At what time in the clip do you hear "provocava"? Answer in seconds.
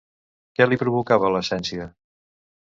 0.85-1.31